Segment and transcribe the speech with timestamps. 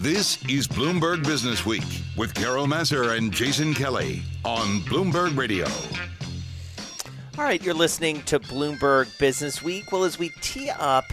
[0.00, 1.82] This is Bloomberg Business Week
[2.16, 5.66] with Carol Massar and Jason Kelly on Bloomberg Radio.
[7.36, 9.90] All right, you're listening to Bloomberg Business Week.
[9.90, 11.06] Well, as we tee up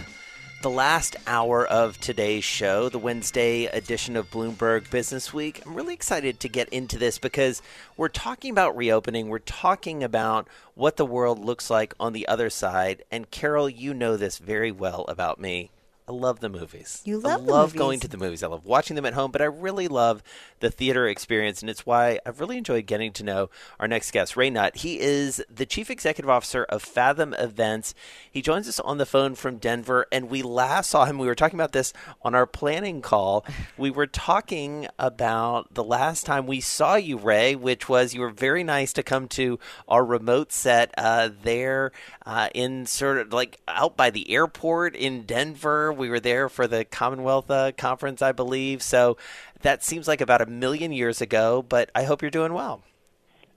[0.61, 5.95] the last hour of today's show, the Wednesday edition of Bloomberg Business Week, I'm really
[5.95, 7.63] excited to get into this because
[7.97, 9.29] we're talking about reopening.
[9.29, 13.03] We're talking about what the world looks like on the other side.
[13.09, 15.71] And Carol, you know this very well about me.
[16.07, 17.01] I love the movies.
[17.03, 17.79] You love I love movies.
[17.79, 18.43] going to the movies.
[18.43, 20.21] I love watching them at home, but I really love
[20.59, 23.49] the theater experience, and it's why I've really enjoyed getting to know
[23.79, 24.77] our next guest, Ray Nutt.
[24.77, 27.95] He is the chief executive officer of Fathom Events.
[28.31, 31.17] He joins us on the phone from Denver, and we last saw him.
[31.17, 31.91] We were talking about this
[32.21, 33.45] on our planning call.
[33.77, 38.29] We were talking about the last time we saw you, Ray, which was you were
[38.29, 41.91] very nice to come to our remote set uh, there
[42.25, 45.91] uh, in sort of like out by the airport in Denver.
[45.97, 48.81] We were there for the Commonwealth uh, conference, I believe.
[48.81, 49.17] So
[49.61, 52.83] that seems like about a million years ago, but I hope you're doing well.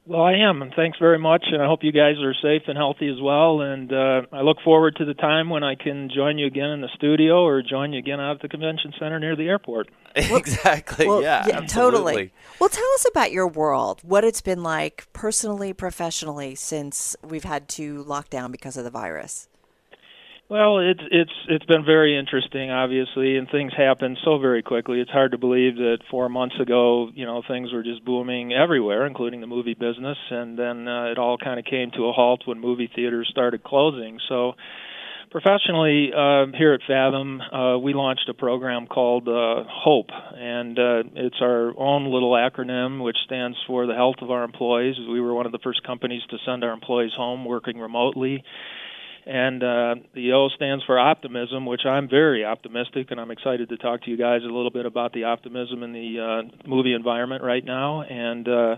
[0.08, 1.44] Well, I am, and thanks very much.
[1.52, 3.60] And I hope you guys are safe and healthy as well.
[3.60, 6.80] And uh, I look forward to the time when I can join you again in
[6.80, 9.90] the studio or join you again out at the convention center near the airport.
[10.16, 11.06] exactly.
[11.06, 12.32] Well, yeah, totally.
[12.58, 14.00] Well, tell us about your world.
[14.02, 18.90] What it's been like personally, professionally, since we've had to lock down because of the
[18.90, 19.46] virus.
[20.50, 24.98] Well, it's it's it's been very interesting, obviously, and things happen so very quickly.
[24.98, 29.06] It's hard to believe that four months ago, you know, things were just booming everywhere,
[29.06, 32.44] including the movie business, and then uh, it all kind of came to a halt
[32.46, 34.20] when movie theaters started closing.
[34.26, 34.54] So,
[35.30, 41.02] professionally, uh, here at Fathom, uh, we launched a program called uh, HOPE, and uh,
[41.14, 44.96] it's our own little acronym, which stands for the health of our employees.
[45.10, 48.42] We were one of the first companies to send our employees home working remotely
[49.28, 53.76] and uh, the O stands for optimism, which I'm very optimistic, and I'm excited to
[53.76, 57.44] talk to you guys a little bit about the optimism in the uh, movie environment
[57.44, 58.00] right now.
[58.00, 58.76] And uh,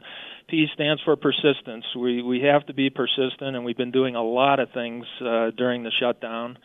[0.48, 1.84] P stands for persistence.
[1.96, 5.52] We we have to be persistent, and we've been doing a lot of things uh,
[5.56, 6.58] during the shutdown.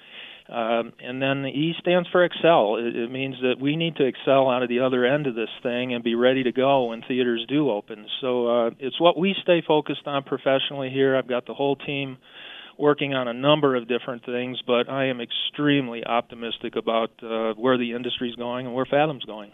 [0.47, 2.77] Um, and then the E stands for excel.
[2.77, 5.49] It, it means that we need to excel out of the other end of this
[5.61, 8.07] thing and be ready to go when theaters do open.
[8.21, 11.15] So uh, it's what we stay focused on professionally here.
[11.15, 12.17] I've got the whole team
[12.77, 17.77] working on a number of different things, but I am extremely optimistic about uh, where
[17.77, 19.51] the industry's going and where Fathom's going.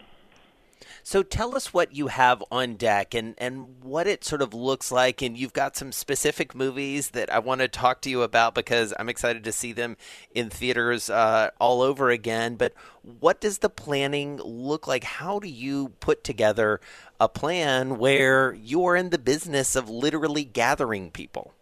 [1.04, 4.92] So tell us what you have on deck and, and what it sort of looks
[4.92, 5.22] like.
[5.22, 8.92] And you've got some specific movies that I want to talk to you about because
[8.98, 9.96] I'm excited to see them
[10.34, 12.56] in theaters uh, all over again.
[12.56, 15.04] But what does the planning look like?
[15.04, 16.80] How do you put together
[17.18, 21.52] a plan where you're in the business of literally gathering people?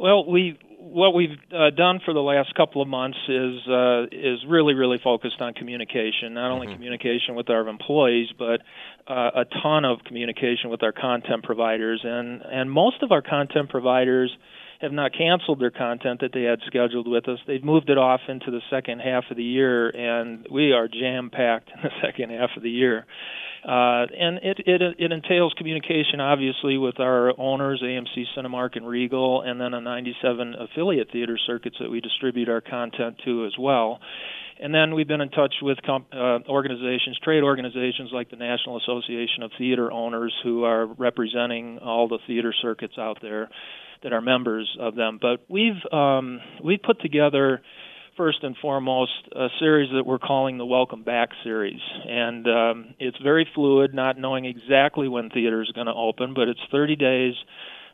[0.00, 4.38] Well, we what we've uh, done for the last couple of months is uh, is
[4.48, 6.32] really really focused on communication.
[6.32, 6.76] Not only mm-hmm.
[6.76, 8.62] communication with our employees, but
[9.06, 13.68] uh, a ton of communication with our content providers, and and most of our content
[13.68, 14.34] providers
[14.80, 17.38] have not canceled their content that they had scheduled with us.
[17.46, 21.28] They've moved it off into the second half of the year, and we are jam
[21.28, 23.04] packed in the second half of the year.
[23.62, 29.42] Uh, and it, it it entails communication, obviously, with our owners, AMC, Cinemark, and Regal,
[29.42, 34.00] and then a 97 affiliate theater circuits that we distribute our content to as well.
[34.62, 38.78] And then we've been in touch with comp- uh, organizations, trade organizations like the National
[38.78, 43.50] Association of Theater Owners, who are representing all the theater circuits out there
[44.02, 45.18] that are members of them.
[45.20, 47.60] But we've um, we've put together
[48.20, 53.16] first and foremost a series that we're calling the Welcome Back series, and um, it's
[53.16, 57.32] very fluid, not knowing exactly when theater is going to open, but it's 30 days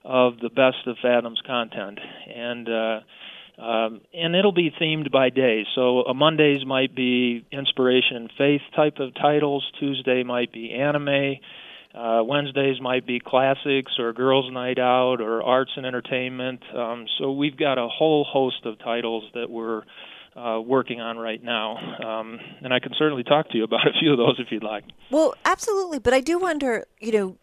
[0.04, 2.00] of the best of Fathom's content,
[2.34, 5.64] and uh, um, and it'll be themed by day.
[5.76, 9.64] So uh, Mondays might be inspiration and faith type of titles.
[9.78, 11.37] Tuesday might be anime.
[11.94, 16.64] Uh, Wednesdays might be classics or girls' night out or arts and entertainment.
[16.75, 19.82] Um, so we've got a whole host of titles that we're
[20.36, 23.98] uh, working on right now, um, and I can certainly talk to you about a
[23.98, 24.84] few of those if you'd like.
[25.10, 27.37] Well, absolutely, but I do wonder, you know,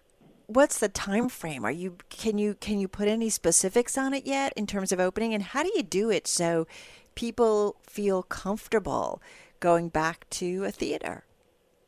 [0.47, 1.65] what's the time frame?
[1.65, 4.99] Are you can you can you put any specifics on it yet in terms of
[4.99, 6.67] opening, and how do you do it so
[7.15, 9.21] people feel comfortable
[9.59, 11.23] going back to a theater?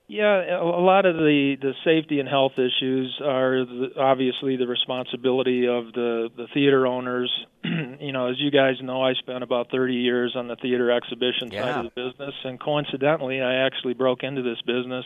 [0.07, 5.65] Yeah, a lot of the the safety and health issues are the, obviously the responsibility
[5.67, 7.31] of the the theater owners.
[7.63, 11.49] you know, as you guys know, I spent about 30 years on the theater exhibition
[11.51, 11.63] yeah.
[11.63, 15.05] side of the business, and coincidentally, I actually broke into this business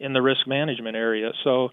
[0.00, 1.30] in the risk management area.
[1.44, 1.68] So,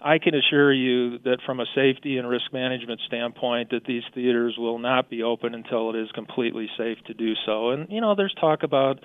[0.00, 4.54] I can assure you that from a safety and risk management standpoint, that these theaters
[4.56, 7.70] will not be open until it is completely safe to do so.
[7.70, 9.00] And you know, there's talk about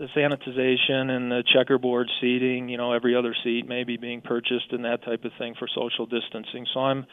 [0.00, 4.86] the sanitization and the checkerboard seating, you know, every other seat maybe being purchased and
[4.86, 6.66] that type of thing for social distancing.
[6.72, 7.04] So I'm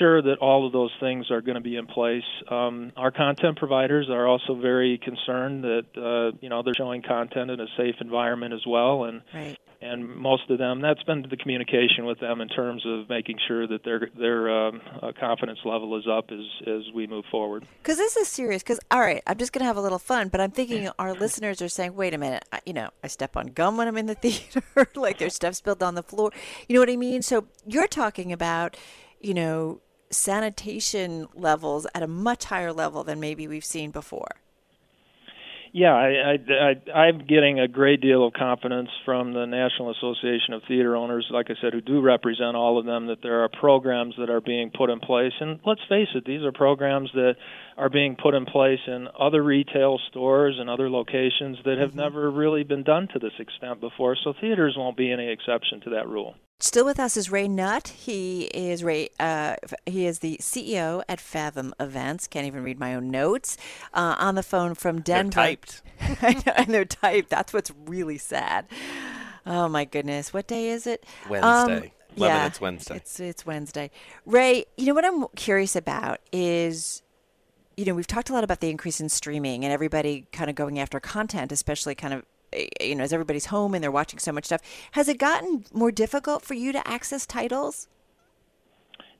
[0.00, 2.24] sure that all of those things are going to be in place.
[2.50, 7.52] Um, our content providers are also very concerned that uh, you know they're showing content
[7.52, 11.36] in a safe environment as well, and right and most of them that's been the
[11.36, 15.96] communication with them in terms of making sure that their their um, uh, confidence level
[15.98, 17.66] is up as as we move forward.
[17.82, 18.62] Because this is serious.
[18.62, 21.60] Because all right, I'm just gonna have a little fun, but I'm thinking our listeners
[21.60, 24.06] are saying, "Wait a minute, I, you know, I step on gum when I'm in
[24.06, 24.62] the theater,
[24.94, 26.32] like there's stuff spilled on the floor."
[26.68, 27.22] You know what I mean?
[27.22, 28.76] So you're talking about,
[29.20, 34.28] you know, sanitation levels at a much higher level than maybe we've seen before.
[35.76, 36.38] Yeah, I, I,
[36.70, 41.26] I, I'm getting a great deal of confidence from the National Association of Theater Owners,
[41.32, 44.40] like I said, who do represent all of them, that there are programs that are
[44.40, 45.32] being put in place.
[45.40, 47.34] And let's face it, these are programs that
[47.76, 51.98] are being put in place in other retail stores and other locations that have mm-hmm.
[51.98, 54.16] never really been done to this extent before.
[54.22, 56.36] So theaters won't be any exception to that rule.
[56.64, 57.88] Still with us is Ray Nutt.
[57.88, 59.10] He is Ray.
[59.20, 62.26] Uh, he is the CEO at Fathom Events.
[62.26, 63.58] Can't even read my own notes.
[63.92, 65.30] Uh, on the phone from Denver.
[65.34, 65.82] They're typed.
[66.56, 67.28] and they're typed.
[67.28, 68.64] That's what's really sad.
[69.44, 70.32] Oh my goodness.
[70.32, 71.04] What day is it?
[71.28, 71.76] Wednesday.
[71.76, 72.96] Um, yeah, it's Wednesday.
[72.96, 73.90] It's it's Wednesday.
[74.24, 77.02] Ray, you know what I'm curious about is
[77.76, 80.56] you know, we've talked a lot about the increase in streaming and everybody kind of
[80.56, 82.24] going after content, especially kind of
[82.80, 84.60] you know, as everybody's home and they're watching so much stuff,
[84.92, 87.88] has it gotten more difficult for you to access titles?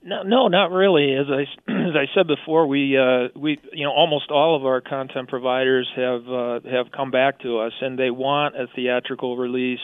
[0.03, 1.13] No, no, not really.
[1.13, 1.41] As I
[1.71, 5.89] as I said before, we uh, we you know almost all of our content providers
[5.95, 9.79] have uh, have come back to us, and they want a theatrical release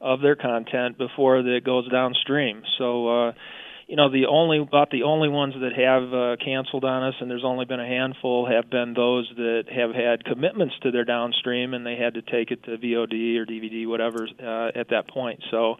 [0.00, 2.62] of their content before it goes downstream.
[2.78, 3.28] So.
[3.28, 3.32] Uh,
[3.86, 7.30] you know the only about the only ones that have uh, canceled on us, and
[7.30, 11.74] there's only been a handful, have been those that have had commitments to their downstream,
[11.74, 15.42] and they had to take it to VOD or DVD, whatever, uh, at that point.
[15.50, 15.76] So,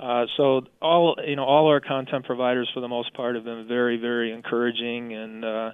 [0.00, 3.68] uh, so all you know, all our content providers for the most part have been
[3.68, 5.44] very, very encouraging and.
[5.44, 5.70] Uh,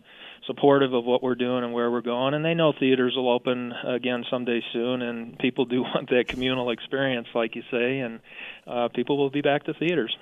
[0.47, 3.73] supportive of what we're doing and where we're going and they know theaters will open
[3.87, 8.21] again someday soon and people do want that communal experience like you say and
[8.67, 10.17] uh, people will be back to theaters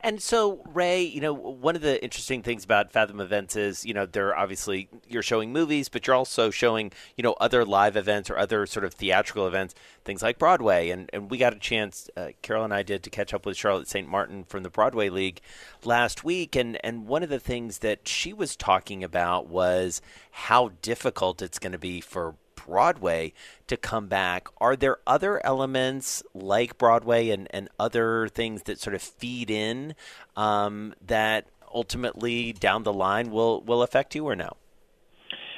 [0.00, 3.94] and so, Ray, you know, one of the interesting things about Fathom events is, you
[3.94, 8.30] know, they're obviously you're showing movies, but you're also showing, you know, other live events
[8.30, 9.74] or other sort of theatrical events,
[10.04, 10.90] things like Broadway.
[10.90, 13.56] And and we got a chance, uh, Carol and I did, to catch up with
[13.56, 14.08] Charlotte St.
[14.08, 15.40] Martin from the Broadway League
[15.84, 20.72] last week, and and one of the things that she was talking about was how
[20.82, 22.36] difficult it's going to be for
[22.66, 23.32] Broadway
[23.66, 24.48] to come back.
[24.58, 29.94] Are there other elements like Broadway and, and other things that sort of feed in
[30.36, 34.56] um, that ultimately down the line will, will affect you or no?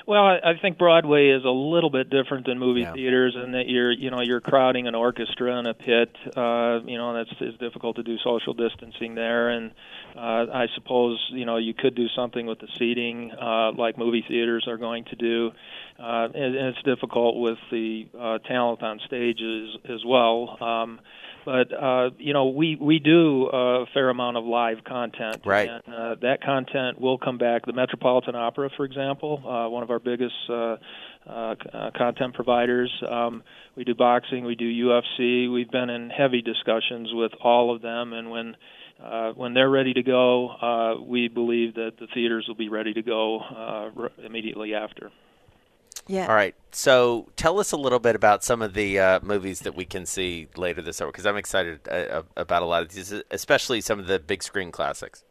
[0.08, 2.94] Well, I think Broadway is a little bit different than movie yeah.
[2.94, 6.16] theaters, in that you're, you know, you're crowding an orchestra in a pit.
[6.34, 9.70] Uh, you know, that's it's difficult to do social distancing there, and
[10.16, 14.24] uh, I suppose you know you could do something with the seating, uh, like movie
[14.26, 15.50] theaters are going to do,
[15.98, 20.56] uh, and, and it's difficult with the uh, talent on stage as, as well.
[20.58, 21.00] Um,
[21.44, 25.68] but uh, you know we we do a fair amount of live content, right?
[25.68, 27.66] And uh, that content will come back.
[27.66, 30.76] The Metropolitan Opera, for example, uh, one of our biggest uh,
[31.26, 32.90] uh, uh, content providers.
[33.08, 33.42] Um,
[33.76, 35.52] we do boxing, we do UFC.
[35.52, 38.56] We've been in heavy discussions with all of them, and when
[39.02, 42.92] uh, when they're ready to go, uh, we believe that the theaters will be ready
[42.94, 45.10] to go uh, re- immediately after.
[46.08, 46.26] Yeah.
[46.26, 46.54] All right.
[46.72, 50.06] So tell us a little bit about some of the uh, movies that we can
[50.06, 53.98] see later this summer because I'm excited uh, about a lot of these, especially some
[53.98, 55.24] of the big screen classics.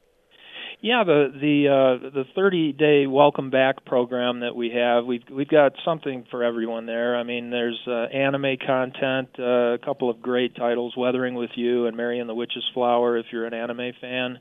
[0.79, 5.47] Yeah, the the uh, the 30 day welcome back program that we have, we've we've
[5.47, 7.17] got something for everyone there.
[7.17, 11.87] I mean, there's uh, anime content, uh, a couple of great titles, Weathering with You
[11.87, 14.37] and Mary and the Witch's Flower, if you're an anime fan.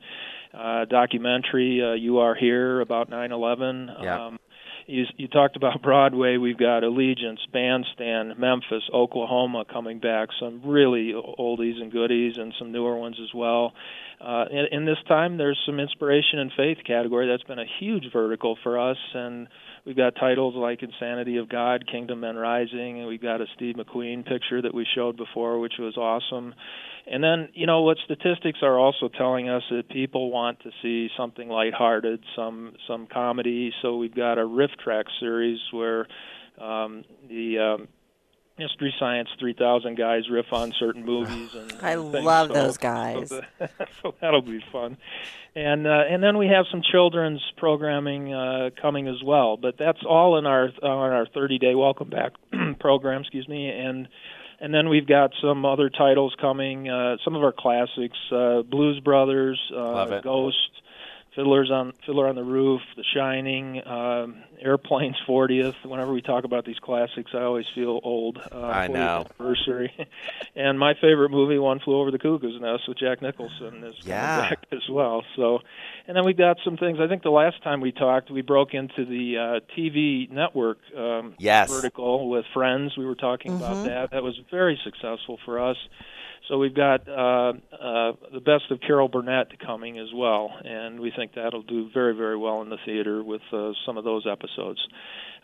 [0.52, 4.02] Uh, documentary, uh, You Are Here about 9/11.
[4.02, 4.26] Yeah.
[4.26, 4.38] Um,
[4.87, 6.37] you, you talked about Broadway.
[6.37, 10.28] We've got Allegiance, Bandstand, Memphis, Oklahoma coming back.
[10.40, 13.73] Some really oldies and goodies, and some newer ones as well.
[14.21, 17.28] Uh, in, in this time, there's some inspiration and faith category.
[17.28, 19.49] That's been a huge vertical for us, and
[19.87, 23.76] we've got titles like Insanity of God, Kingdom Men Rising, and we've got a Steve
[23.76, 26.55] McQueen picture that we showed before, which was awesome.
[27.07, 31.09] And then, you know, what statistics are also telling us that people want to see
[31.16, 33.73] something lighthearted, some some comedy.
[33.81, 36.09] So we've got a riff track series where
[36.61, 37.88] um, the um,
[38.58, 43.28] Mystery Science 3000 guys riff on certain movies and I and love so, those guys.
[43.28, 43.70] So, the,
[44.02, 44.96] so, that'll be fun.
[45.54, 50.02] And uh, and then we have some children's programming uh, coming as well, but that's
[50.08, 52.32] all in our on our 30 day welcome back
[52.80, 54.08] program, excuse me, and
[54.60, 56.88] and then we've got some other titles coming.
[56.88, 60.70] Uh, some of our classics: uh, Blues Brothers, uh, Ghost,
[61.37, 65.75] Fiddlers on Fiddler on the Roof, The Shining, um, Airplanes 40th.
[65.85, 68.38] Whenever we talk about these classics, I always feel old.
[68.50, 69.26] Uh, I know.
[69.38, 69.93] Anniversary.
[70.57, 74.07] and my favorite movie, One Flew Over the Cuckoo's Nest, with Jack Nicholson, is coming
[74.07, 74.49] yeah.
[74.49, 75.25] back as well.
[75.37, 75.59] So,
[76.09, 76.99] and then we've got some things.
[77.00, 81.35] I think the last time we talked, we broke into the uh, TV network um,
[81.38, 81.71] yes.
[81.71, 82.97] vertical with Friends.
[82.97, 83.62] We were talking mm-hmm.
[83.62, 84.11] about that.
[84.12, 85.76] That was very successful for us.
[86.48, 91.12] So we've got uh, uh, the best of Carol Burnett coming as well, and we
[91.16, 94.78] think that'll do very, very well in the theater with uh, some of those episodes.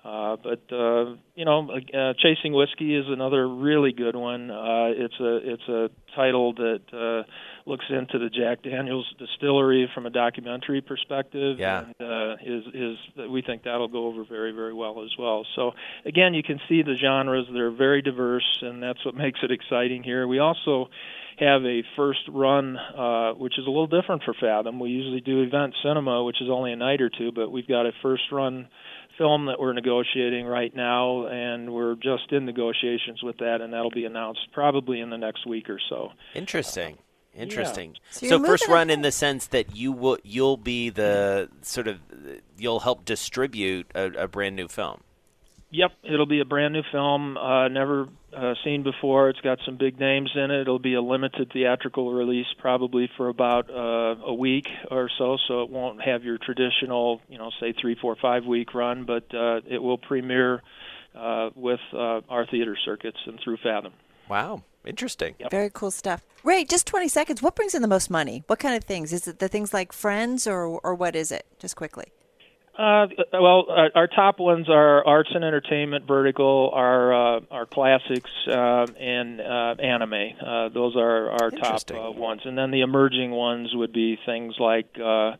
[0.05, 4.51] Uh, but uh, you know, uh, Chasing Whiskey is another really good one.
[4.51, 7.23] Uh, it's a it's a title that uh,
[7.71, 11.61] looks into the Jack Daniel's distillery from a documentary perspective.
[11.61, 11.85] Yeah.
[11.85, 15.47] And uh, is is we think that'll go over very very well as well.
[15.55, 15.71] So
[16.05, 20.03] again, you can see the genres; they're very diverse, and that's what makes it exciting
[20.03, 20.27] here.
[20.27, 20.89] We also
[21.39, 24.79] have a first run, uh, which is a little different for Fathom.
[24.79, 27.87] We usually do event cinema, which is only a night or two, but we've got
[27.87, 28.69] a first run
[29.19, 33.91] film that we're negotiating right now, and we're just in negotiations with that, and that'll
[33.91, 36.11] be announced probably in the next week or so.
[36.35, 36.99] Interesting.
[37.35, 37.95] Interesting.
[37.95, 38.01] Yeah.
[38.11, 41.99] So, so first run in the sense that you will you'll be the sort of
[42.59, 45.01] you'll help distribute a, a brand new film.
[45.71, 49.29] Yep, it'll be a brand new film, uh, never uh, seen before.
[49.29, 50.63] It's got some big names in it.
[50.63, 55.37] It'll be a limited theatrical release, probably for about uh, a week or so.
[55.49, 59.25] So it won't have your traditional, you know, say three, four, five week run, but
[59.35, 60.63] uh, it will premiere
[61.15, 63.93] uh, with uh, our theater circuits and through Fathom.
[64.29, 65.35] Wow, interesting.
[65.39, 65.51] Yep.
[65.51, 66.25] Very cool stuff.
[66.45, 67.43] Ray, just 20 seconds.
[67.43, 68.45] What brings in the most money?
[68.47, 69.13] What kind of things?
[69.13, 71.47] Is it the things like Friends or, or what is it?
[71.59, 72.07] Just quickly.
[72.79, 77.42] Uh, well, our, our top ones are arts and entertainment vertical, our uh, our
[77.73, 80.13] classics, uh, and uh, anime.
[80.41, 84.55] Uh, those are our top uh, ones, and then the emerging ones would be things
[84.59, 84.87] like.
[85.03, 85.33] Uh,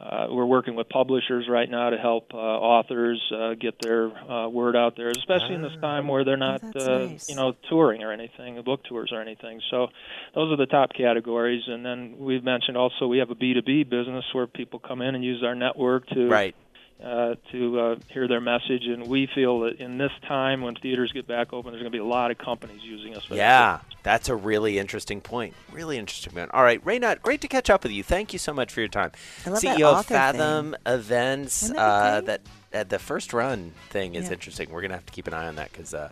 [0.00, 4.48] uh, we're working with publishers right now to help uh, authors uh, get their uh,
[4.48, 7.28] word out there, especially in this time where they're not, Oh, uh, nice.
[7.28, 9.60] you know, touring or anything, book tours or anything.
[9.70, 9.88] So,
[10.34, 11.62] those are the top categories.
[11.66, 15.22] And then we've mentioned also we have a B2B business where people come in and
[15.22, 16.56] use our network to Right.
[17.02, 18.84] Uh, to uh, hear their message.
[18.84, 21.96] And we feel that in this time when theaters get back open, there's going to
[21.96, 23.24] be a lot of companies using us.
[23.24, 23.84] For Yeah, that.
[24.04, 25.54] that's a really interesting point.
[25.72, 26.48] Really interesting, man.
[26.52, 28.04] All right, Ray Nutt, great to catch up with you.
[28.04, 29.10] Thank you so much for your time.
[29.44, 31.62] I love CEO that of author Fathom Events.
[31.64, 32.40] Isn't that Uh, that
[32.72, 34.34] uh, the first run thing is Yeah.
[34.34, 34.70] interesting.
[34.70, 36.10] We're gonna have to keep an eye on that because uh,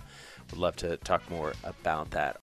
[0.51, 2.37] we'd love to talk more about that.